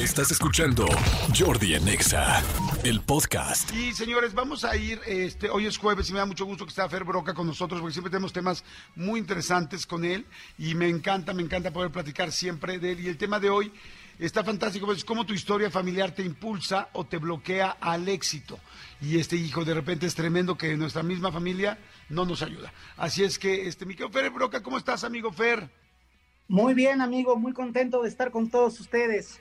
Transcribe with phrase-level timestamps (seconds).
[0.00, 0.86] Estás escuchando
[1.38, 2.42] Jordi Anexa,
[2.84, 3.70] el podcast.
[3.74, 6.70] Y señores, vamos a ir, este, hoy es jueves y me da mucho gusto que
[6.70, 8.64] esté Fer Broca con nosotros porque siempre tenemos temas
[8.96, 10.24] muy interesantes con él
[10.56, 13.00] y me encanta, me encanta poder platicar siempre de él.
[13.00, 13.74] Y el tema de hoy
[14.18, 18.58] está fantástico, es cómo tu historia familiar te impulsa o te bloquea al éxito.
[19.02, 21.78] Y este hijo de repente es tremendo que nuestra misma familia
[22.08, 22.72] no nos ayuda.
[22.96, 25.68] Así es que, este, mi querido Fer Broca, ¿cómo estás, amigo Fer?
[26.48, 29.40] Muy bien, amigo, muy contento de estar con todos ustedes.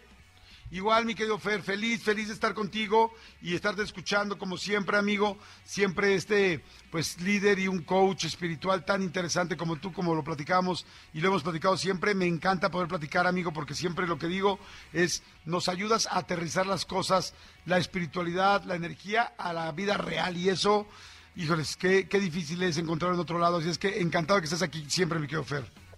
[0.71, 5.39] Igual, mi querido Fer, feliz, feliz de estar contigo y estarte escuchando como siempre, amigo.
[5.63, 10.85] Siempre este, pues, líder y un coach espiritual tan interesante como tú, como lo platicamos
[11.11, 12.13] y lo hemos platicado siempre.
[12.13, 14.59] Me encanta poder platicar, amigo, porque siempre lo que digo
[14.93, 17.33] es, nos ayudas a aterrizar las cosas,
[17.65, 20.87] la espiritualidad, la energía a la vida real y eso,
[21.35, 23.57] híjoles, qué, qué difícil es encontrar en otro lado.
[23.57, 25.88] Así es que encantado que estés aquí siempre, mi querido Fer.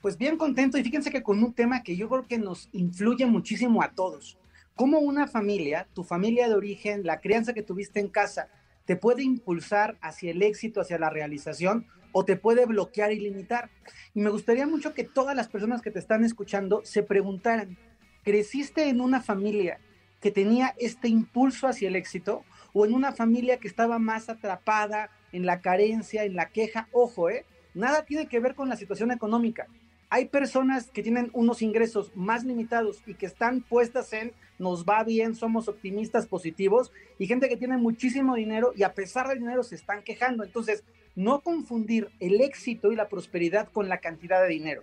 [0.00, 3.26] Pues bien contento y fíjense que con un tema que yo creo que nos influye
[3.26, 4.38] muchísimo a todos.
[4.74, 8.48] Como una familia, tu familia de origen, la crianza que tuviste en casa,
[8.86, 13.68] te puede impulsar hacia el éxito, hacia la realización o te puede bloquear y limitar.
[14.14, 17.76] Y me gustaría mucho que todas las personas que te están escuchando se preguntaran,
[18.24, 19.80] ¿creciste en una familia
[20.22, 22.42] que tenía este impulso hacia el éxito
[22.72, 26.88] o en una familia que estaba más atrapada en la carencia, en la queja?
[26.90, 27.44] Ojo, ¿eh?
[27.74, 29.68] Nada tiene que ver con la situación económica
[30.10, 35.04] hay personas que tienen unos ingresos más limitados y que están puestas en nos va
[35.04, 39.62] bien, somos optimistas, positivos, y gente que tiene muchísimo dinero y a pesar del dinero
[39.62, 40.44] se están quejando.
[40.44, 40.82] Entonces,
[41.14, 44.82] no confundir el éxito y la prosperidad con la cantidad de dinero.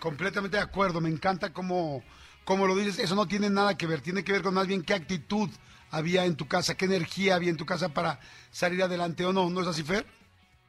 [0.00, 2.02] Completamente de acuerdo, me encanta cómo,
[2.44, 4.82] cómo lo dices, eso no tiene nada que ver, tiene que ver con más bien
[4.82, 5.50] qué actitud
[5.90, 9.50] había en tu casa, qué energía había en tu casa para salir adelante o no,
[9.50, 10.06] ¿no es así, Fer?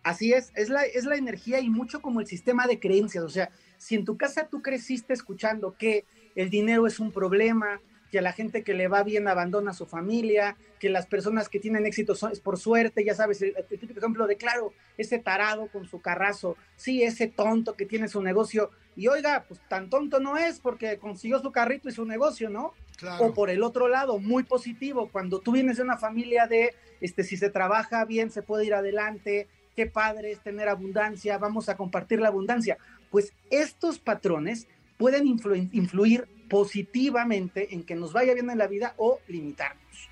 [0.04, 3.24] Así es, es la, es la energía y mucho como el sistema de creencias.
[3.24, 7.80] O sea, si en tu casa tú creciste escuchando que el dinero es un problema,
[8.12, 11.48] que a la gente que le va bien abandona a su familia, que las personas
[11.48, 15.18] que tienen éxito son, es por suerte, ya sabes, el, típico ejemplo de, claro, ese
[15.18, 19.90] tarado con su carrazo, sí, ese tonto que tiene su negocio, y oiga, pues tan
[19.90, 22.74] tonto no es porque consiguió su carrito y su negocio, ¿no?
[23.20, 27.24] O por el otro lado, muy positivo, cuando tú vienes de una familia de, este,
[27.24, 31.78] si se trabaja bien, se puede ir adelante, qué padre es tener abundancia, vamos a
[31.78, 32.78] compartir la abundancia.
[33.10, 34.68] Pues estos patrones
[34.98, 40.10] pueden influir positivamente en que nos vaya bien en la vida o limitarnos.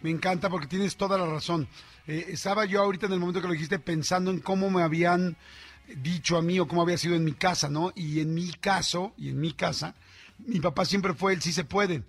[0.00, 1.68] Me encanta porque tienes toda la razón.
[2.06, 5.36] Eh, estaba yo ahorita en el momento que lo dijiste pensando en cómo me habían
[5.96, 7.92] dicho a mí o cómo había sido en mi casa, ¿no?
[7.94, 9.94] Y en mi caso, y en mi casa,
[10.38, 12.02] mi papá siempre fue el sí se puede.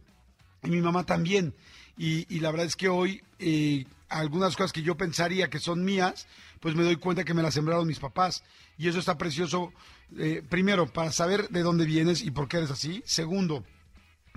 [0.64, 1.54] Y mi mamá también.
[1.98, 6.28] Y, la verdad es que hoy eh, algunas cosas que yo pensaría que son mías,
[6.60, 8.44] pues me doy cuenta que me las sembraron mis papás.
[8.78, 9.72] Y eso está precioso,
[10.18, 13.02] eh, primero, para saber de dónde vienes y por qué eres así.
[13.06, 13.64] Segundo,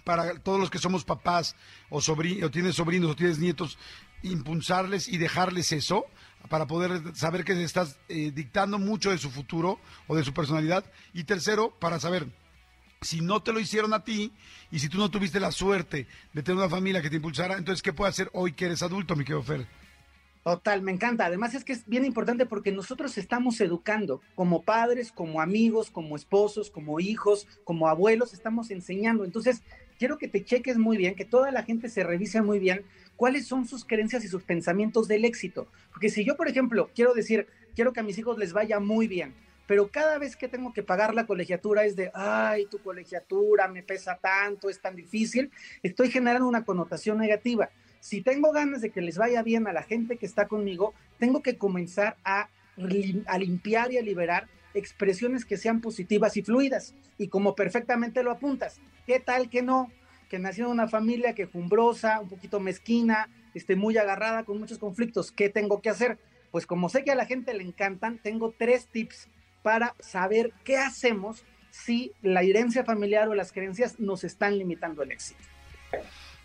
[0.05, 1.57] para todos los que somos papás
[1.91, 3.79] o, o tienes sobrinos o tienes nietos,
[4.23, 6.05] impulsarles y dejarles eso
[6.49, 10.85] para poder saber que estás eh, dictando mucho de su futuro o de su personalidad.
[11.13, 12.27] Y tercero, para saber
[13.03, 14.33] si no te lo hicieron a ti
[14.71, 17.83] y si tú no tuviste la suerte de tener una familia que te impulsara, entonces,
[17.83, 19.67] ¿qué puedes hacer hoy que eres adulto, mi querido Fer?
[20.43, 21.27] Total, me encanta.
[21.27, 26.17] Además es que es bien importante porque nosotros estamos educando como padres, como amigos, como
[26.17, 29.25] esposos, como hijos, como abuelos, estamos enseñando.
[29.25, 29.63] Entonces,
[29.99, 33.47] quiero que te cheques muy bien, que toda la gente se revise muy bien cuáles
[33.47, 35.69] son sus creencias y sus pensamientos del éxito.
[35.93, 37.47] Porque si yo, por ejemplo, quiero decir,
[37.77, 39.35] quiero que a mis hijos les vaya muy bien,
[39.73, 43.83] pero cada vez que tengo que pagar la colegiatura es de, ay, tu colegiatura me
[43.83, 45.51] pesa tanto, es tan difícil,
[45.83, 47.71] estoy generando una connotación negativa.
[47.99, 51.43] Si tengo ganas de que les vaya bien a la gente que está conmigo, tengo
[51.43, 52.51] que comenzar a,
[53.25, 56.95] a limpiar y a liberar expresiones que sean positivas y fluidas.
[57.17, 59.91] Y como perfectamente lo apuntas, ¿qué tal que no?
[60.29, 65.33] Que nació en una familia quejumbrosa, un poquito mezquina, esté muy agarrada con muchos conflictos.
[65.33, 66.19] ¿Qué tengo que hacer?
[66.51, 69.31] Pues como sé que a la gente le encantan, tengo tres tips
[69.63, 75.13] para saber qué hacemos si la herencia familiar o las creencias nos están limitando el
[75.13, 75.41] éxito.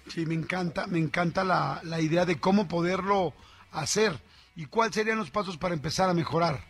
[0.07, 3.33] Sí, me encanta, me encanta la, la idea de cómo poderlo
[3.71, 4.13] hacer
[4.55, 6.61] y cuáles serían los pasos para empezar a mejorar.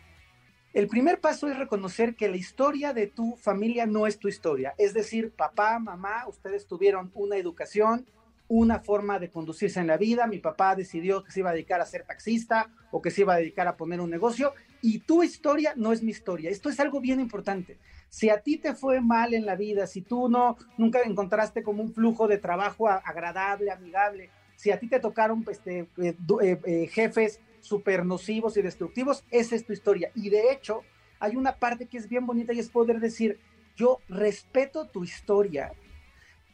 [0.73, 4.75] El primer paso es reconocer que la historia de tu familia no es tu historia.
[4.77, 8.05] Es decir, papá, mamá, ustedes tuvieron una educación,
[8.47, 10.27] una forma de conducirse en la vida.
[10.27, 13.33] Mi papá decidió que se iba a dedicar a ser taxista o que se iba
[13.33, 16.49] a dedicar a poner un negocio y tu historia no es mi historia.
[16.49, 17.77] Esto es algo bien importante.
[18.09, 21.83] Si a ti te fue mal en la vida, si tú no nunca encontraste como
[21.83, 26.87] un flujo de trabajo agradable, amigable, si a ti te tocaron este, eh, eh, eh,
[26.87, 30.11] jefes súper nocivos y destructivos, esa es tu historia.
[30.15, 30.81] Y de hecho,
[31.19, 33.39] hay una parte que es bien bonita y es poder decir,
[33.75, 35.71] yo respeto tu historia,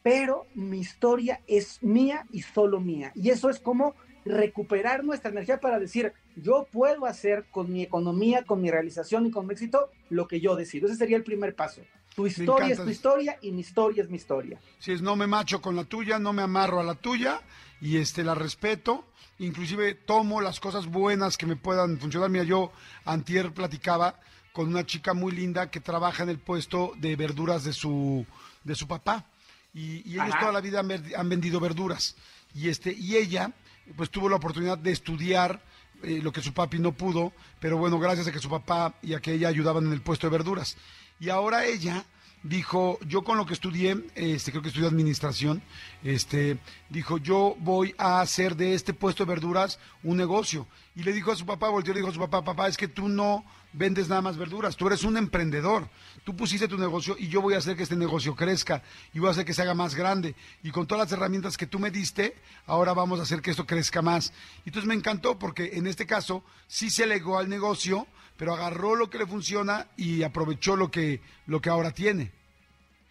[0.02, 3.12] pero mi historia es mía y solo mía.
[3.14, 3.94] Y eso es como
[4.24, 9.30] recuperar nuestra energía para decir, yo puedo hacer con mi economía, con mi realización y
[9.30, 10.86] con mi éxito lo que yo decido.
[10.86, 11.82] Ese sería el primer paso.
[12.14, 14.60] Tu historia es tu historia y mi historia es mi historia.
[14.78, 17.40] Si es no me macho con la tuya, no me amarro a la tuya
[17.80, 19.04] y este la respeto,
[19.38, 22.30] inclusive tomo las cosas buenas que me puedan funcionar.
[22.30, 22.70] Mira, yo
[23.04, 24.20] antier platicaba
[24.52, 28.24] con una chica muy linda que trabaja en el puesto de verduras de su
[28.62, 29.26] de su papá
[29.74, 32.14] y, ellos toda la vida han, han vendido verduras
[32.54, 33.52] y este y ella
[33.96, 35.60] pues tuvo la oportunidad de estudiar
[36.02, 39.14] eh, lo que su papi no pudo, pero bueno, gracias a que su papá y
[39.14, 40.76] a que ella ayudaban en el puesto de verduras.
[41.20, 42.04] Y ahora ella
[42.44, 45.62] dijo, yo con lo que estudié, este, creo que estudié administración,
[46.04, 46.58] este,
[46.90, 50.68] dijo, yo voy a hacer de este puesto de verduras un negocio.
[50.94, 52.76] Y le dijo a su papá, volteó y le dijo a su papá, papá, es
[52.76, 55.88] que tú no vendes nada más verduras, tú eres un emprendedor,
[56.22, 58.82] tú pusiste tu negocio y yo voy a hacer que este negocio crezca
[59.12, 60.36] y voy a hacer que se haga más grande.
[60.62, 62.36] Y con todas las herramientas que tú me diste,
[62.66, 64.32] ahora vamos a hacer que esto crezca más.
[64.64, 68.06] Y entonces me encantó porque en este caso sí se legó al negocio,
[68.36, 72.32] pero agarró lo que le funciona y aprovechó lo que, lo que ahora tiene.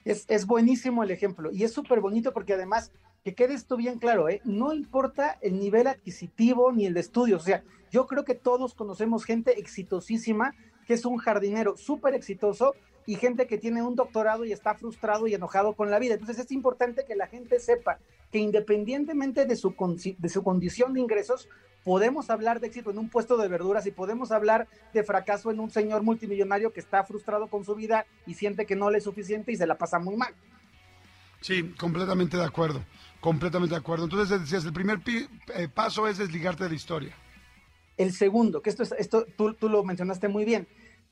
[0.06, 2.92] Es, es buenísimo el ejemplo y es súper bonito porque además,
[3.24, 4.42] que quede esto bien claro, ¿eh?
[4.44, 8.74] no importa el nivel adquisitivo ni el de estudios, o sea, yo creo que todos
[8.74, 10.56] conocemos gente exitosísima
[10.88, 12.74] que es un jardinero súper exitoso
[13.06, 16.14] y gente que tiene un doctorado y está frustrado y enojado con la vida.
[16.14, 18.00] Entonces es importante que la gente sepa
[18.32, 19.76] que independientemente de su,
[20.18, 21.50] de su condición de ingresos,
[21.84, 25.60] podemos hablar de éxito en un puesto de verduras y podemos hablar de fracaso en
[25.60, 29.04] un señor multimillonario que está frustrado con su vida y siente que no le es
[29.04, 30.34] suficiente y se la pasa muy mal.
[31.42, 32.84] Sí, completamente de acuerdo,
[33.20, 34.06] completamente de acuerdo.
[34.06, 37.16] Entonces decías, el primer eh, paso es desligarte de la historia.
[37.98, 40.68] El segundo, que esto, es, esto tú, tú lo mencionaste muy bien,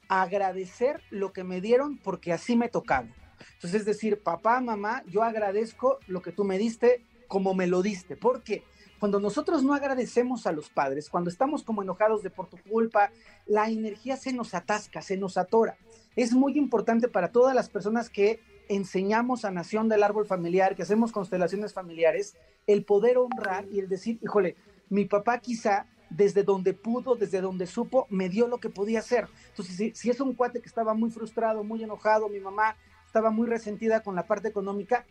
[0.08, 3.08] agradecer lo que me dieron porque así me tocaba.
[3.56, 7.82] Entonces es decir, papá, mamá, yo agradezco lo que tú me diste como me lo
[7.82, 8.16] diste.
[8.16, 8.64] ¿Por qué?
[9.02, 13.10] Cuando nosotros no agradecemos a los padres, cuando estamos como enojados de por tu culpa,
[13.48, 15.76] la energía se nos atasca, se nos atora.
[16.16, 18.40] Es muy importante para todas las personas que
[18.70, 22.36] enseñamos a Nación del Árbol Familiar, que hacemos constelaciones familiares,
[22.68, 24.56] el poder honrar y el decir, híjole,
[24.88, 29.28] mi papá quizá desde donde pudo, desde donde supo, me dio lo que podía hacer.
[29.50, 33.32] Entonces, si, si, es un cuate que estaba muy frustrado, muy enojado, mi mamá estaba
[33.32, 35.08] muy resentida con la parte económica,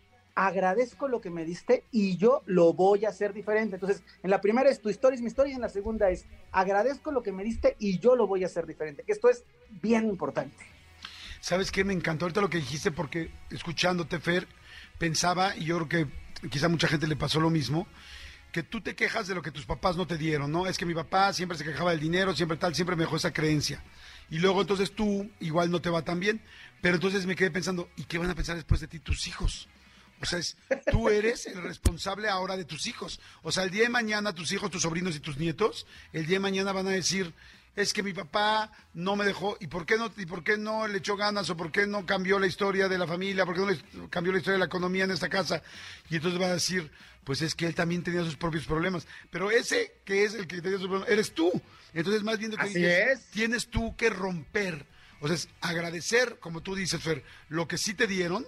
[0.47, 3.77] agradezco lo que me diste y yo lo voy a hacer diferente.
[3.77, 6.25] Entonces, en la primera es tu historia es mi historia y en la segunda es
[6.51, 9.05] agradezco lo que me diste y yo lo voy a hacer diferente.
[9.07, 9.45] Esto es
[9.83, 10.57] bien importante.
[11.43, 11.85] ¿Sabes qué?
[11.85, 14.49] Me encantó ahorita lo que dijiste porque escuchándote, Fer,
[14.99, 17.87] pensaba, y yo creo que quizá mucha gente le pasó lo mismo,
[18.51, 20.67] que tú te quejas de lo que tus papás no te dieron, ¿no?
[20.67, 23.33] Es que mi papá siempre se quejaba del dinero, siempre tal, siempre me dejó esa
[23.33, 23.85] creencia.
[24.31, 26.41] Y luego entonces tú igual no te va tan bien,
[26.81, 29.69] pero entonces me quedé pensando, ¿y qué van a pensar después de ti tus hijos?
[30.21, 30.41] O sea,
[30.91, 33.21] tú eres el responsable ahora de tus hijos.
[33.43, 36.37] O sea, el día de mañana tus hijos, tus sobrinos y tus nietos, el día
[36.37, 37.33] de mañana van a decir,
[37.75, 40.87] es que mi papá no me dejó, ¿y por qué no, y por qué no
[40.87, 41.49] le echó ganas?
[41.49, 43.47] ¿O por qué no cambió la historia de la familia?
[43.47, 45.63] ¿Por qué no le cambió la historia de la economía en esta casa?
[46.11, 46.91] Y entonces va a decir,
[47.25, 49.07] pues es que él también tenía sus propios problemas.
[49.31, 51.51] Pero ese que es el que tenía sus problemas, eres tú.
[51.95, 54.87] Entonces, más bien que tienes tú que romper.
[55.21, 58.47] O sea, es agradecer, como tú dices, Fer, lo que sí te dieron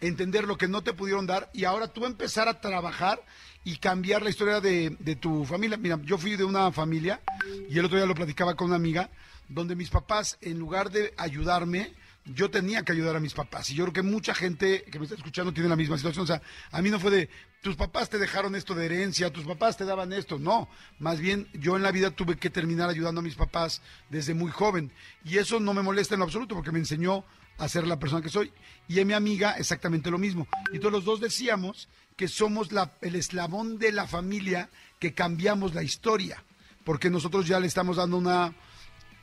[0.00, 3.20] entender lo que no te pudieron dar y ahora tú empezar a trabajar
[3.64, 5.76] y cambiar la historia de, tu familia.
[5.76, 7.20] Mira, yo fui de una familia
[7.68, 9.10] y el otro día lo platicaba con una amiga,
[9.48, 11.92] donde mis papás, en lugar de ayudarme,
[12.26, 13.70] yo tenía que ayudar a mis papás.
[13.70, 16.24] Y yo creo que mucha gente que me está escuchando tiene la misma situación.
[16.24, 17.28] O sea, a mí no fue de,
[17.60, 20.38] tus papás te dejaron esto de herencia, tus papás te daban esto.
[20.38, 20.68] No,
[21.00, 24.52] más bien yo en la vida tuve que terminar ayudando a mis papás desde muy
[24.52, 24.92] joven.
[25.24, 27.24] Y eso no me molesta en lo absoluto porque me enseñó
[27.58, 28.52] a ser la persona que soy.
[28.88, 30.46] Y en mi amiga exactamente lo mismo.
[30.72, 35.74] Y todos los dos decíamos que somos la, el eslabón de la familia que cambiamos
[35.74, 36.42] la historia,
[36.84, 38.54] porque nosotros ya le estamos dando una,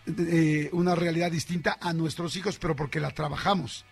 [0.06, 3.86] eh, una realidad distinta a nuestros hijos, pero porque la trabajamos.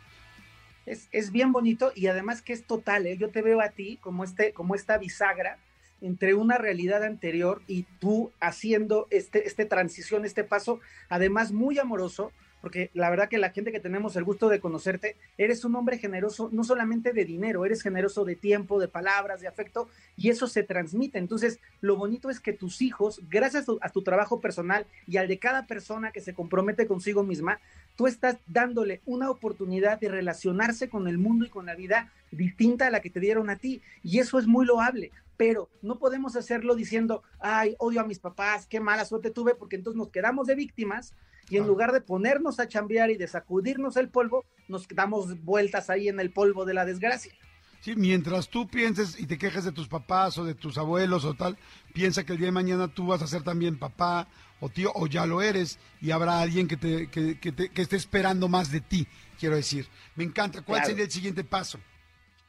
[0.86, 3.18] Es, es bien bonito y además que es total, ¿eh?
[3.18, 5.58] yo te veo a ti como, este, como esta bisagra
[6.02, 10.80] entre una realidad anterior y tú haciendo este, este transición, este paso,
[11.10, 15.18] además muy amoroso, porque la verdad que la gente que tenemos el gusto de conocerte,
[15.38, 19.48] eres un hombre generoso, no solamente de dinero, eres generoso de tiempo, de palabras, de
[19.48, 21.18] afecto, y eso se transmite.
[21.18, 25.40] Entonces, lo bonito es que tus hijos, gracias a tu, trabajo personal y al de
[25.40, 27.60] cada persona que se compromete consigo misma,
[27.96, 32.88] tú estás dándole una oportunidad de relacionarse con el mundo y con la vida distinta
[32.88, 33.82] a la que te dieron a ti.
[34.04, 35.12] Y eso es muy loable,
[35.42, 39.76] pero no podemos hacerlo diciendo, ay, odio a mis papás, qué mala suerte tuve, porque
[39.76, 41.16] entonces nos quedamos de víctimas
[41.50, 45.90] y en lugar de ponernos a chambear y de sacudirnos el polvo, nos damos vueltas
[45.90, 47.34] ahí en el polvo de la desgracia.
[47.80, 51.34] Sí, mientras tú pienses y te quejes de tus papás o de tus abuelos o
[51.34, 51.58] tal,
[51.92, 54.28] piensa que el día de mañana tú vas a ser también papá
[54.60, 57.82] o tío o ya lo eres y habrá alguien que te, que, que te, que
[57.82, 59.08] esté esperando más de ti,
[59.40, 59.88] quiero decir.
[60.16, 60.62] Me encanta.
[60.62, 60.90] ¿Cuál Claro.
[60.92, 61.80] sería el siguiente paso?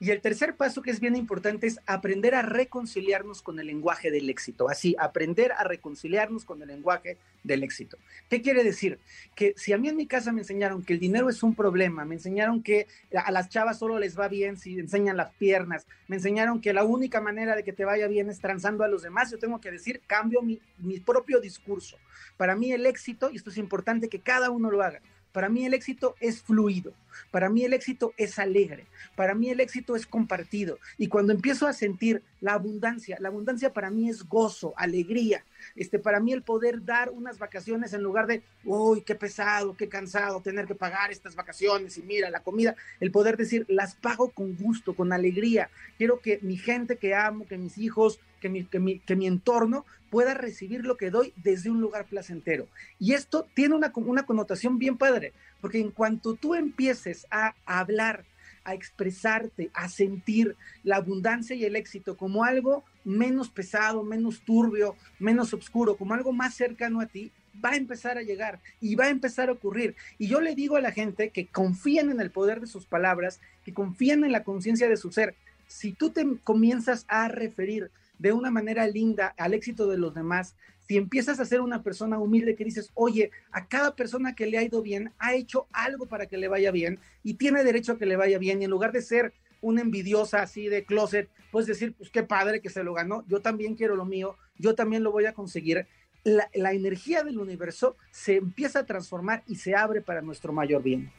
[0.02, 4.11] Y el tercer paso que es bien importante es aprender a reconciliarnos con el lenguaje
[4.11, 4.68] del éxito.
[4.68, 7.99] Así, aprender a reconciliarnos con el lenguaje del éxito.
[8.28, 8.99] ¿Qué quiere decir?
[9.37, 12.04] Que si a mí en mi casa me enseñaron que el dinero es un problema,
[12.04, 16.16] me enseñaron que a las chavas solo les va bien si enseñan las piernas, me
[16.16, 19.30] enseñaron que la única manera de que te vaya bien es transando a los demás,
[19.30, 21.97] yo tengo que decir, cambio mi, mi propio discurso.
[22.37, 25.00] Para mí el éxito, y esto es importante que cada uno lo haga,
[25.33, 26.93] para mí el éxito es fluido,
[27.31, 28.87] para mí el éxito es alegre,
[29.17, 30.79] para mí el éxito es compartido.
[30.99, 35.45] Y cuando empiezo a sentir la abundancia, la abundancia para mí es gozo, alegría.
[35.77, 39.89] Este, para mí el poder dar unas vacaciones en lugar de, uy, qué pesado, qué
[39.89, 44.31] cansado tener que pagar estas vacaciones y mira la comida, el poder decir, las pago
[44.31, 45.71] con gusto, con alegría.
[45.99, 49.27] Quiero que mi gente que amo, que mis hijos, que mi, que mi, que mi
[49.27, 52.69] entorno pueda recibir lo que doy desde un lugar placentero.
[52.99, 55.33] Y esto tiene una, una connotación bien padre,
[55.63, 58.25] porque en cuanto tú empieces a hablar,
[58.65, 64.97] a expresarte, a sentir la abundancia y el éxito como algo menos pesado, menos turbio,
[65.19, 67.33] menos oscuro, como algo más cercano a ti,
[67.65, 69.97] va a empezar a llegar y va a empezar a ocurrir.
[70.19, 73.41] Y yo le digo a la gente que confíen en el poder de sus palabras,
[73.65, 75.35] que confíen en la conciencia de su ser.
[75.67, 77.91] Si tú te comienzas a referir
[78.23, 80.55] de una manera linda al éxito de los demás,
[80.87, 84.59] si empiezas a ser una persona humilde que dices, oye, a cada persona que le
[84.59, 87.99] ha ido bien, ha hecho algo para que le vaya bien y tiene derecho a
[87.99, 91.67] que le vaya bien, y en lugar de ser una envidiosa así de closet, puedes
[91.67, 95.02] decir, pues qué padre que se lo ganó, yo también quiero lo mío, yo también
[95.02, 95.88] lo voy a conseguir.
[96.23, 100.81] La, la energía del universo se empieza a transformar y se abre para nuestro mayor
[100.81, 101.11] bien.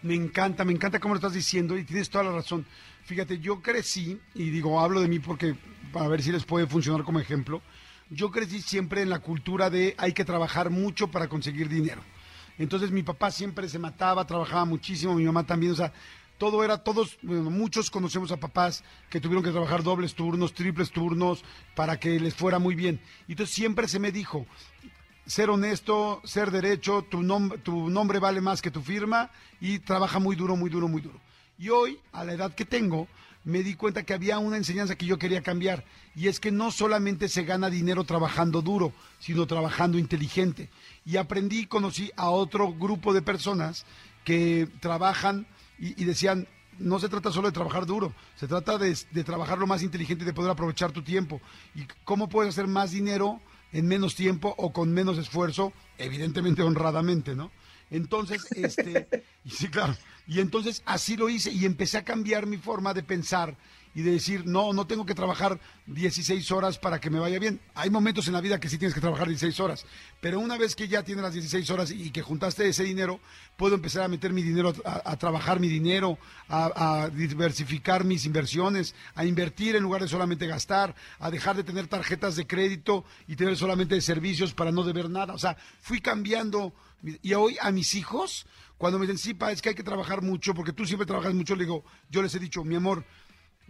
[0.00, 2.64] Me encanta, me encanta cómo lo estás diciendo y tienes toda la razón.
[3.04, 5.54] Fíjate, yo crecí, y digo, hablo de mí porque
[5.96, 7.62] para ver si les puede funcionar como ejemplo,
[8.10, 12.02] yo crecí siempre en la cultura de hay que trabajar mucho para conseguir dinero.
[12.58, 15.94] Entonces mi papá siempre se mataba, trabajaba muchísimo, mi mamá también, o sea,
[16.36, 21.42] todo era, todos, muchos conocemos a papás que tuvieron que trabajar dobles turnos, triples turnos,
[21.74, 23.00] para que les fuera muy bien.
[23.26, 24.46] Y entonces siempre se me dijo,
[25.24, 29.30] ser honesto, ser derecho, tu, nom tu nombre vale más que tu firma
[29.62, 31.18] y trabaja muy duro, muy duro, muy duro.
[31.58, 33.08] Y hoy, a la edad que tengo,
[33.46, 35.84] me di cuenta que había una enseñanza que yo quería cambiar
[36.16, 40.68] y es que no solamente se gana dinero trabajando duro, sino trabajando inteligente.
[41.04, 43.86] Y aprendí, conocí a otro grupo de personas
[44.24, 45.46] que trabajan
[45.78, 46.48] y, decían,
[46.80, 50.24] no se trata solo de trabajar duro, se trata de, de trabajar lo más inteligente
[50.24, 51.40] y de poder aprovechar tu tiempo.
[51.76, 53.40] ¿Y cómo puedes hacer más dinero
[53.72, 55.72] en menos tiempo o con menos esfuerzo?
[55.98, 57.52] Evidentemente honradamente, ¿no?
[57.90, 62.94] Entonces, este, sí, claro, y entonces así lo hice y empecé a cambiar mi forma
[62.94, 63.56] de pensar
[63.96, 67.62] y de decir, no, no tengo que trabajar 16 horas para que me vaya bien.
[67.74, 69.86] Hay momentos en la vida que sí tienes que trabajar 16 horas,
[70.20, 73.20] pero una vez que ya tienes las 16 horas y que juntaste ese dinero,
[73.56, 78.94] puedo empezar a meter mi dinero, a, trabajar mi dinero, a, a, diversificar mis inversiones,
[79.14, 83.34] a invertir en lugar de solamente gastar, a dejar de tener tarjetas de crédito y
[83.36, 85.32] tener solamente servicios para no deber nada.
[85.32, 86.74] O sea, fui cambiando.
[87.22, 90.20] Y hoy a mis hijos, cuando me dicen, sí, pa, es que hay que trabajar
[90.20, 93.04] mucho, porque tú siempre trabajas mucho, le digo, yo les he dicho, mi amor,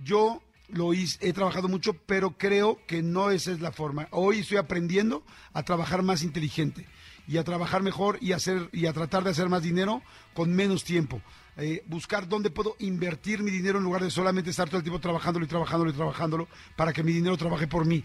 [0.02, 4.08] yo lo hice, he trabajado mucho, pero creo que no esa es la forma.
[4.10, 6.86] Hoy estoy aprendiendo a trabajar más inteligente
[7.28, 10.02] y a trabajar mejor y hacer, y a tratar de hacer más dinero
[10.34, 11.20] con menos tiempo.
[11.56, 15.00] Eh, buscar dónde puedo invertir mi dinero en lugar de solamente estar todo el tiempo
[15.00, 18.04] trabajándolo y trabajándolo y trabajándolo para que mi dinero trabaje por mí.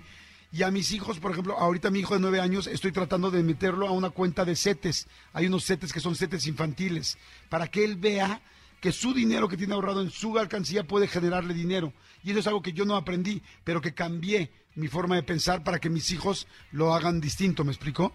[0.53, 3.41] Y a mis hijos, por ejemplo, ahorita mi hijo de nueve años, estoy tratando de
[3.41, 5.07] meterlo a una cuenta de CETES.
[5.33, 7.17] Hay unos CETES que son CETES infantiles,
[7.49, 8.41] para que él vea
[8.81, 11.93] que su dinero que tiene ahorrado en su alcancía puede generarle dinero.
[12.23, 15.63] Y eso es algo que yo no aprendí, pero que cambié mi forma de pensar
[15.63, 18.11] para que mis hijos lo hagan distinto, ¿me explicó?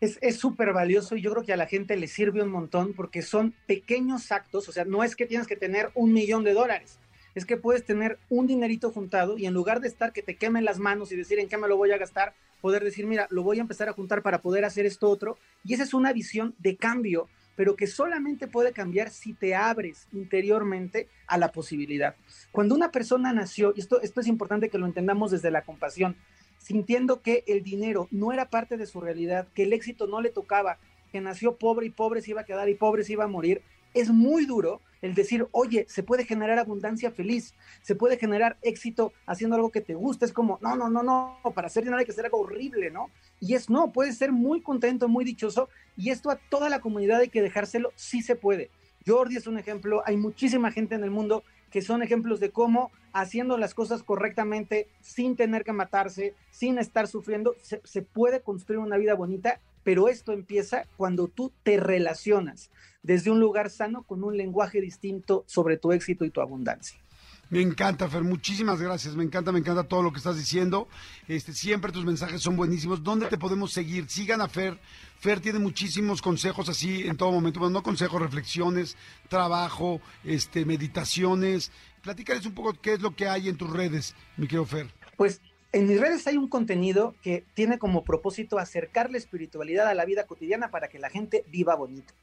[0.00, 3.22] Es súper valioso y yo creo que a la gente le sirve un montón porque
[3.22, 7.00] son pequeños actos, o sea, no es que tienes que tener un millón de dólares,
[7.34, 10.64] es que puedes tener un dinerito juntado y en lugar de estar que te quemen
[10.64, 13.42] las manos y decir en qué me lo voy a gastar, poder decir, mira, lo
[13.42, 15.38] voy a empezar a juntar para poder hacer esto otro.
[15.64, 17.28] Y esa es una visión de cambio,
[17.58, 22.14] pero que solamente puede cambiar si te abres interiormente a la posibilidad.
[22.52, 26.14] Cuando una persona nació, y esto, esto es importante que lo entendamos desde la compasión,
[26.58, 30.30] sintiendo que el dinero no era parte de su realidad, que el éxito no le
[30.30, 30.78] tocaba,
[31.10, 33.60] que nació pobre y pobre se iba a quedar y pobre se iba a morir,
[33.92, 39.12] es muy duro el decir, oye, se puede generar abundancia feliz, se puede generar éxito
[39.26, 40.24] haciendo algo que te gusta.
[40.24, 43.10] Es como, no, no, no, no, para hacer dinero hay que hacer algo horrible, ¿no?
[43.40, 47.20] Y es no, puedes ser muy contento, muy dichoso, y esto a toda la comunidad
[47.20, 48.70] hay que dejárselo, sí se puede.
[49.06, 52.90] Jordi es un ejemplo, hay muchísima gente en el mundo que son ejemplos de cómo
[53.12, 58.96] haciendo las cosas correctamente, sin tener que matarse, sin estar sufriendo, se puede construir una
[58.96, 62.70] vida bonita, pero esto empieza cuando tú te relacionas
[63.02, 67.00] desde un lugar sano con un lenguaje distinto sobre tu éxito y tu abundancia.
[67.48, 69.16] Me encanta, Fer, muchísimas gracias.
[69.16, 70.88] Me encanta, me encanta todo lo que estás diciendo.
[71.26, 73.02] Este, siempre tus mensajes son buenísimos.
[73.02, 74.10] ¿Dónde te podemos seguir?
[74.10, 74.78] Sigan a Fer.
[75.20, 77.58] Fer tiene muchísimos consejos así en todo momento.
[77.58, 78.94] Bueno, no consejos, reflexiones,
[79.30, 81.72] trabajo, este, meditaciones.
[82.02, 84.92] Platícales un poco qué es lo que hay en tus redes, mi querido Fer.
[85.16, 85.40] Pues
[85.72, 90.04] en mis redes hay un contenido que tiene como propósito acercar la espiritualidad a la
[90.04, 92.14] vida cotidiana para que la gente viva bonito.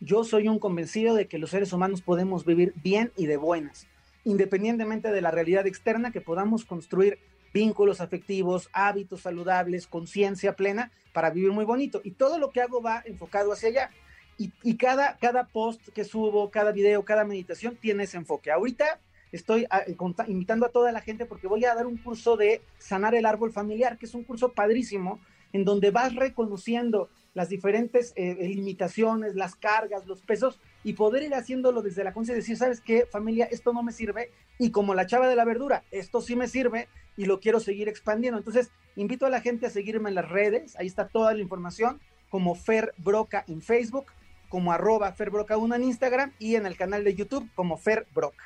[0.00, 3.86] Yo soy un convencido de que los seres humanos podemos vivir bien y de buenas
[4.28, 7.18] independientemente de la realidad externa, que podamos construir
[7.54, 12.02] vínculos afectivos, hábitos saludables, conciencia plena para vivir muy bonito.
[12.04, 13.90] Y todo lo que hago va enfocado hacia allá.
[14.36, 18.52] Y, cada, cada post que subo, cada video, cada meditación tiene ese enfoque.
[18.52, 19.00] Ahorita
[19.32, 19.82] estoy ah,
[20.26, 23.52] invitando a toda la gente porque voy a dar un curso de sanar el árbol
[23.52, 25.20] familiar, que es un curso padrísimo,
[25.52, 31.34] en donde vas reconociendo las diferentes eh, limitaciones, las cargas, los pesos, y poder ir
[31.34, 33.48] haciéndolo desde la conciencia y decir, ¿sabes qué, familia?
[33.50, 36.88] Esto no me sirve, y como la chava de la verdura, esto sí me sirve
[37.16, 38.38] y lo quiero seguir expandiendo.
[38.38, 42.00] Entonces, invito a la gente a seguirme en las redes, ahí está toda la información,
[42.28, 44.06] como Fer Broca en Facebook,
[44.48, 48.06] como arroba Fer Broca 1 en Instagram y en el canal de YouTube como Fer
[48.14, 48.44] Broca.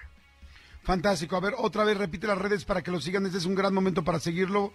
[0.82, 1.36] Fantástico.
[1.36, 3.24] A ver, otra vez repite las redes para que lo sigan.
[3.26, 4.72] Este es un gran momento para seguirlo.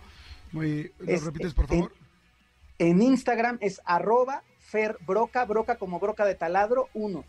[0.52, 1.94] ¿Lo repites, por favor?
[2.80, 5.48] En Instagram es arroba Fer Broca,
[5.78, 7.26] como Broca de taladro 1.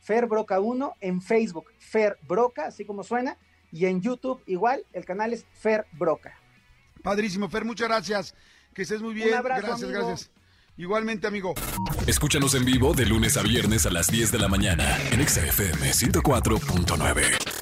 [0.00, 3.36] Fer Broca 1 en Facebook, Fer Broca, así como suena,
[3.72, 6.38] y en YouTube igual, el canal es Fer Broca.
[7.02, 8.34] Padrísimo, Fer, muchas gracias.
[8.74, 9.30] Que estés muy bien.
[9.42, 10.30] gracias, gracias.
[10.76, 11.54] Igualmente, amigo.
[12.06, 15.90] Escúchanos en vivo de lunes a viernes a las 10 de la mañana en XFM
[15.90, 17.57] 104.9.